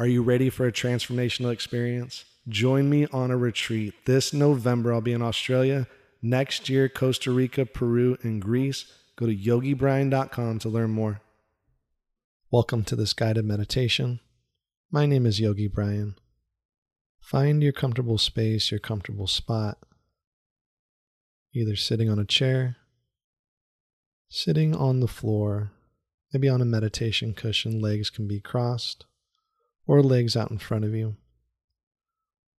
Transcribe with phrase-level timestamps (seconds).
[0.00, 2.24] Are you ready for a transformational experience?
[2.48, 3.94] Join me on a retreat.
[4.04, 5.88] This November, I'll be in Australia.
[6.22, 8.84] Next year, Costa Rica, Peru, and Greece.
[9.16, 11.20] Go to yogibrian.com to learn more.
[12.52, 14.20] Welcome to this guided meditation.
[14.92, 16.14] My name is Yogi Brian.
[17.18, 19.78] Find your comfortable space, your comfortable spot,
[21.52, 22.76] either sitting on a chair,
[24.28, 25.72] sitting on the floor,
[26.32, 29.04] maybe on a meditation cushion, legs can be crossed,
[29.88, 31.16] or legs out in front of you,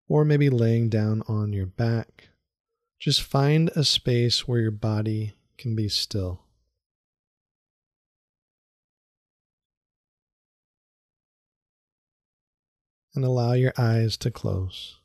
[0.10, 2.30] or maybe laying down on your back.
[3.00, 6.42] Just find a space where your body can be still.
[13.16, 14.98] And allow your eyes to close.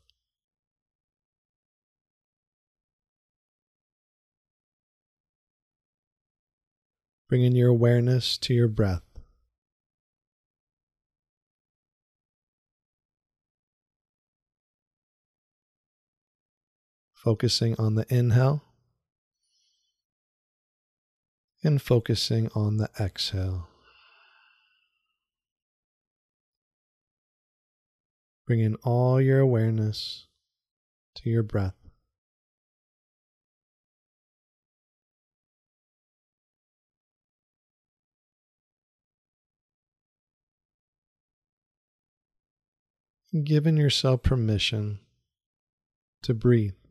[7.29, 9.14] Bringing your awareness to your breath.
[17.25, 18.61] Focusing on the inhale
[21.63, 23.67] and focusing on the exhale.
[28.45, 30.27] Bringing all your awareness
[31.15, 31.73] to your breath.
[43.43, 44.99] giving yourself permission
[46.21, 46.84] to breathe.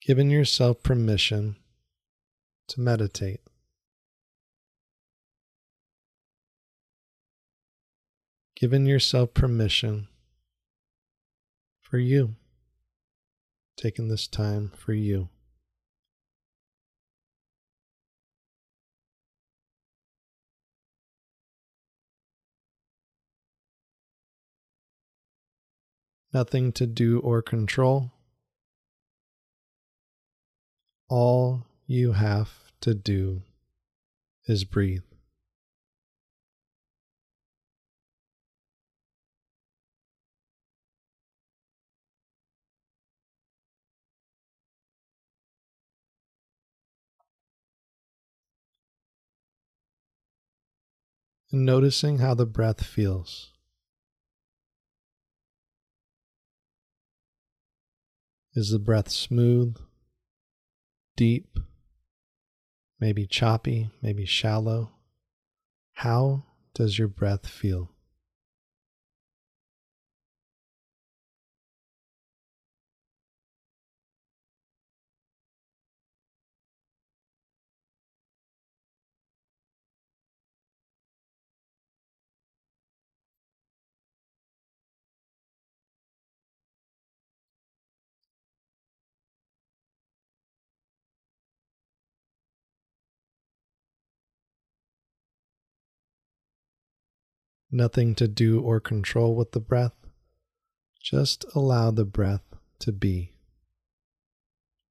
[0.00, 1.56] Giving yourself permission
[2.68, 3.40] to meditate.
[8.56, 10.08] Giving yourself permission
[11.80, 12.34] for you.
[13.76, 15.28] Taking this time for you.
[26.32, 28.12] nothing to do or control.
[31.10, 33.42] All you have to do
[34.46, 35.02] is breathe.
[51.50, 53.50] Noticing how the breath feels.
[58.54, 59.76] Is the breath smooth,
[61.20, 61.58] deep,
[62.98, 64.90] maybe choppy, maybe shallow?
[65.92, 67.90] How does your breath feel?
[97.70, 99.94] Nothing to do or control with the breath.
[101.02, 102.42] Just allow the breath
[102.80, 103.32] to be.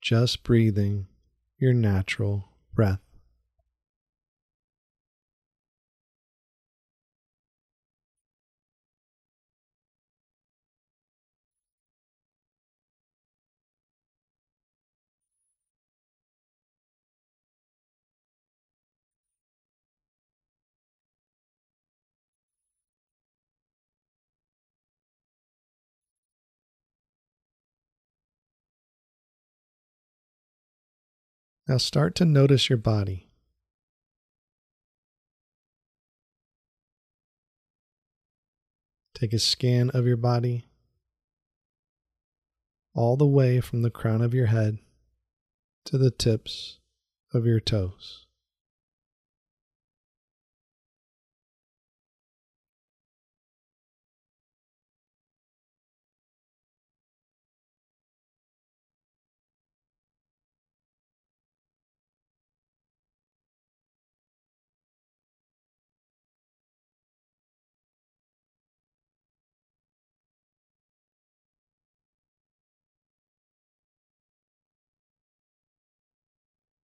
[0.02, 1.08] Just breathing
[1.58, 3.02] your natural breath.
[31.70, 33.30] Now start to notice your body.
[39.14, 40.66] Take a scan of your body
[42.96, 44.80] all the way from the crown of your head
[45.86, 46.80] to the tips
[47.36, 48.26] of your toes.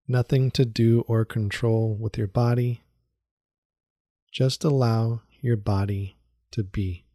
[0.10, 2.82] Nothing to do or control with your body.
[4.32, 6.18] Just allow your body
[6.52, 7.06] to be.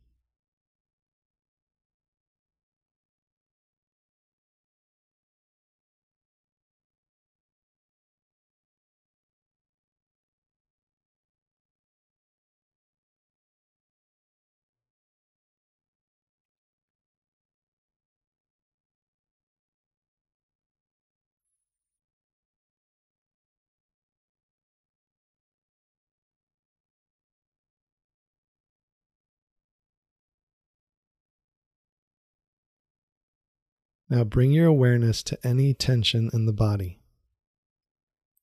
[34.11, 37.01] Now bring your awareness to any tension in the body.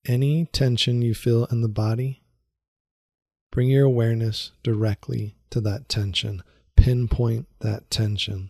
[0.06, 2.24] Any tension you feel in the body,
[3.52, 6.42] bring your awareness directly to that tension.
[6.76, 8.50] Pinpoint that tension.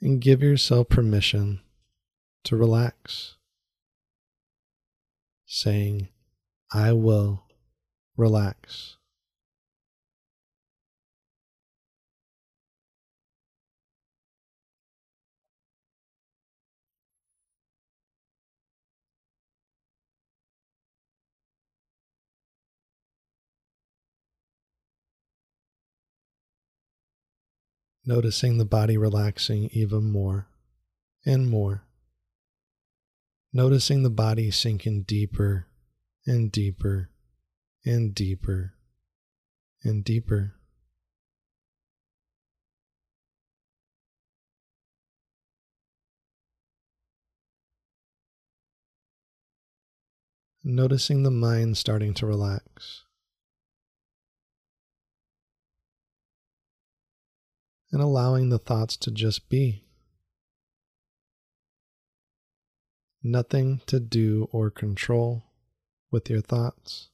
[0.00, 1.60] And give yourself permission
[2.44, 3.36] to relax,
[5.46, 6.08] saying,
[6.72, 7.44] I will
[8.16, 8.96] relax.
[28.06, 30.46] Noticing the body relaxing even more
[31.24, 31.84] and more.
[33.56, 35.68] Noticing the body sinking deeper
[36.26, 37.10] and deeper
[37.84, 38.74] and deeper
[39.84, 40.56] and deeper.
[50.64, 53.04] Noticing the mind starting to relax.
[57.92, 59.83] and allowing the thoughts to just be.
[63.26, 65.44] Nothing to do or control
[66.10, 67.08] with your thoughts.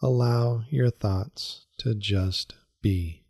[0.00, 3.24] Allow your thoughts to just be.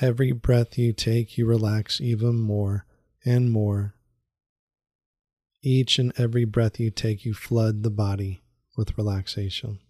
[0.00, 2.86] Every breath you take, you relax even more
[3.24, 3.94] and more.
[5.60, 8.42] Each and every breath you take, you flood the body
[8.76, 9.80] with relaxation.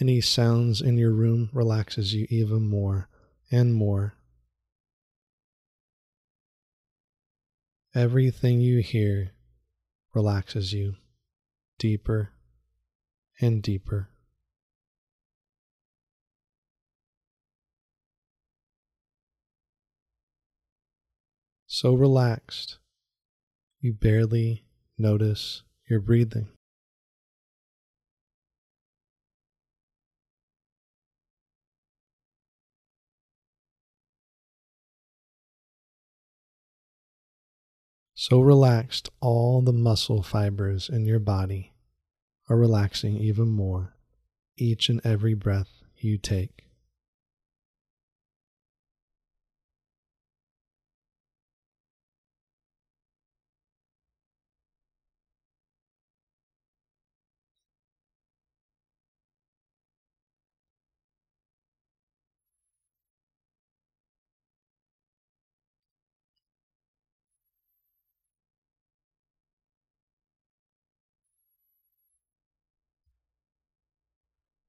[0.00, 3.08] Any sounds in your room relaxes you even more
[3.50, 4.14] and more.
[7.96, 9.30] Everything you hear
[10.14, 10.96] relaxes you
[11.78, 12.28] deeper
[13.40, 14.10] and deeper.
[21.66, 22.76] So relaxed,
[23.80, 24.66] you barely
[24.98, 26.48] notice your breathing.
[38.28, 41.74] So relaxed, all the muscle fibers in your body
[42.48, 43.94] are relaxing even more
[44.56, 46.65] each and every breath you take.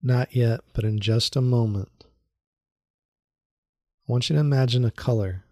[0.08, 2.06] Not yet, but in just a moment.
[4.08, 5.44] I want you to imagine a color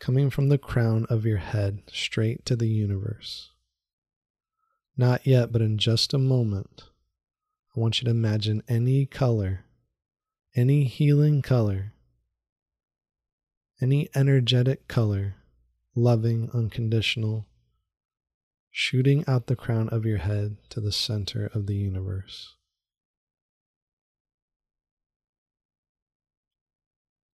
[0.00, 3.50] coming from the crown of your head straight to the universe.
[4.96, 6.84] Not yet, but in just a moment,
[7.76, 9.66] I want you to imagine any color,
[10.54, 11.92] any healing color,
[13.78, 15.34] any energetic color,
[15.94, 17.44] loving, unconditional,
[18.78, 22.56] shooting out the crown of your head to the center of the universe.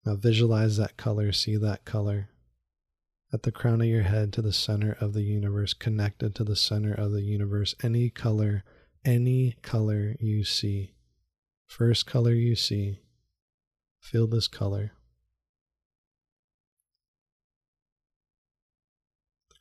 [0.04, 2.28] Now visualize that color, see that color
[3.32, 6.54] at the crown of your head to the center of the universe, connected to the
[6.54, 7.75] center of the universe.
[7.82, 8.62] Any color,
[9.02, 10.92] any color you see,
[11.66, 13.00] first color you see,
[13.99, 14.92] feel this color.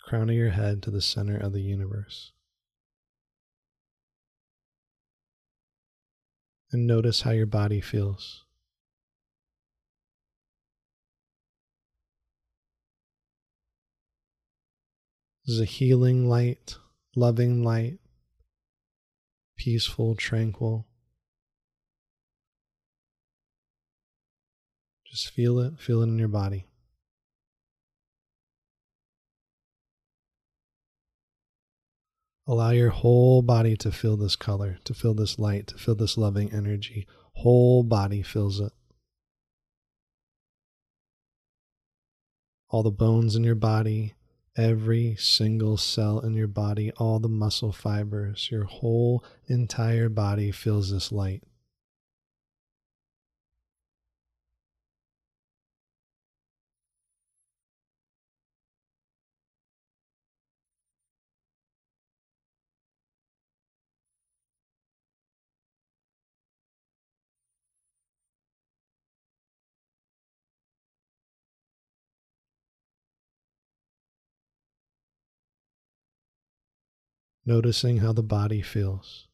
[0.10, 2.32] Crown of your head to the center of the universe.
[6.72, 8.44] And notice how your body feels.
[15.46, 16.76] This is a healing light,
[17.16, 18.00] loving light,
[19.58, 20.88] peaceful, tranquil.
[25.06, 26.69] Just feel it, feel it in your body.
[32.50, 36.18] Allow your whole body to feel this color, to feel this light, to feel this
[36.18, 37.06] loving energy.
[37.34, 38.72] Whole body feels it.
[42.72, 44.16] All the bones in your body,
[44.58, 50.90] every single cell in your body, all the muscle fibers, your whole entire body feels
[50.90, 51.44] this light.
[77.50, 79.29] Noticing how the body feels.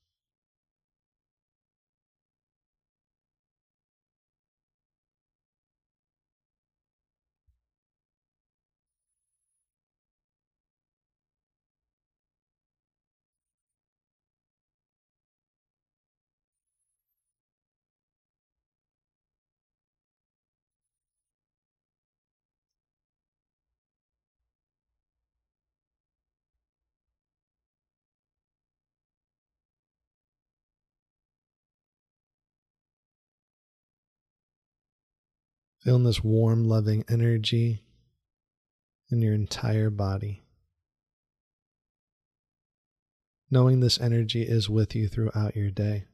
[35.85, 37.83] Feeling this warm, loving energy
[39.11, 40.41] in your entire body.
[43.51, 46.05] Knowing this energy is with you throughout your day.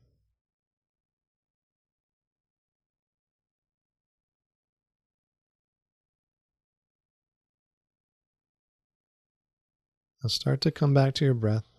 [10.21, 11.69] Now start to come back to your breath.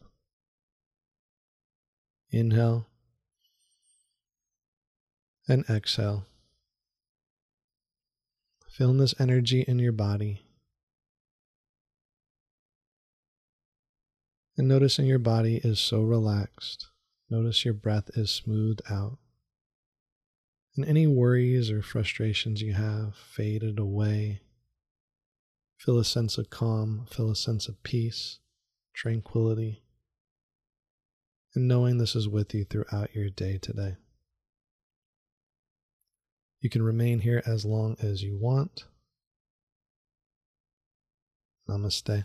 [2.31, 2.87] Inhale
[5.47, 6.25] and exhale.
[8.73, 10.41] Feeling this energy in your body.
[14.57, 16.87] And noticing your body is so relaxed.
[17.29, 19.19] Notice your breath is smoothed out.
[20.75, 24.41] And any worries or frustrations you have faded away.
[25.77, 28.39] Feel a sense of calm, feel a sense of peace,
[28.95, 29.83] tranquility,
[31.55, 33.97] and knowing this is with you throughout your day today.
[36.63, 38.85] You can remain here as long as you want.
[41.69, 42.25] Namaste.